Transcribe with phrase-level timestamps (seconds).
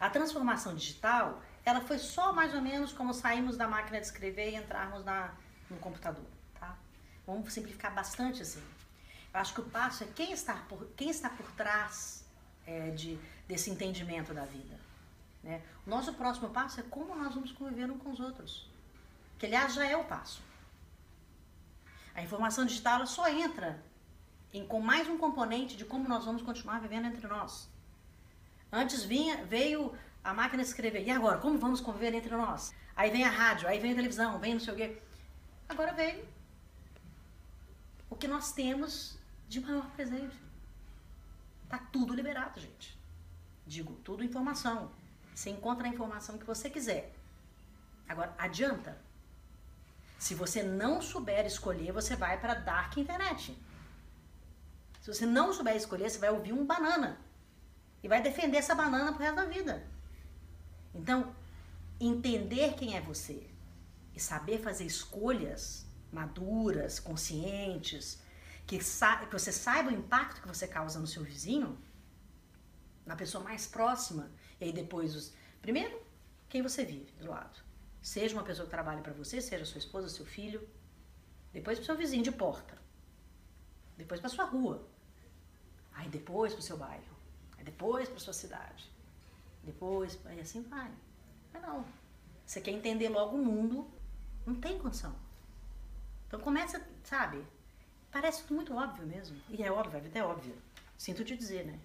[0.00, 4.50] A transformação digital, ela foi só mais ou menos como saímos da máquina de escrever
[4.50, 5.34] e entrarmos na,
[5.70, 6.26] no computador,
[6.58, 6.76] tá?
[7.26, 8.62] Vamos simplificar bastante assim.
[9.32, 12.24] Eu acho que o passo é quem está por, quem está por trás
[12.66, 14.78] é, de, desse entendimento da vida.
[15.42, 15.62] Né?
[15.86, 18.68] O nosso próximo passo é como nós vamos conviver uns com os outros.
[19.38, 20.42] Que, aliás, já é o passo.
[22.14, 23.82] A informação digital só entra
[24.52, 27.68] em, com mais um componente de como nós vamos continuar vivendo entre nós.
[28.76, 31.02] Antes vinha, veio a máquina escrever.
[31.02, 31.38] E agora?
[31.38, 32.74] Como vamos conviver entre nós?
[32.94, 34.98] Aí vem a rádio, aí vem a televisão, vem não sei o quê.
[35.66, 36.22] Agora veio
[38.10, 40.36] o que nós temos de maior presente.
[41.70, 43.00] Tá tudo liberado, gente.
[43.66, 44.90] Digo, tudo informação.
[45.34, 47.14] Você encontra a informação que você quiser.
[48.06, 49.00] Agora, adianta?
[50.18, 53.56] Se você não souber escolher, você vai para dark internet.
[55.00, 57.24] Se você não souber escolher, você vai ouvir um banana
[58.06, 59.84] e vai defender essa banana pro resto da vida.
[60.94, 61.34] Então,
[61.98, 63.50] entender quem é você
[64.14, 68.22] e saber fazer escolhas maduras, conscientes,
[68.64, 71.76] que, que você saiba o impacto que você causa no seu vizinho,
[73.04, 75.34] na pessoa mais próxima, e aí depois os.
[75.60, 76.00] Primeiro,
[76.48, 77.60] quem você vive do lado.
[78.00, 80.64] Seja uma pessoa que trabalha para você, seja sua esposa, seu filho.
[81.52, 82.78] Depois para seu vizinho de porta.
[83.96, 84.88] Depois para sua rua.
[85.92, 87.15] Aí depois para o seu bairro.
[87.66, 88.88] Depois para sua cidade.
[89.64, 90.90] Depois, aí assim vai.
[91.52, 91.84] Mas não.
[92.46, 93.90] Você quer entender logo o mundo,
[94.46, 95.12] não tem condição.
[96.28, 97.44] Então começa, sabe?
[98.12, 99.36] Parece muito óbvio mesmo.
[99.50, 100.54] E é óbvio, a vida é óbvia.
[100.96, 101.78] Sinto te dizer, né?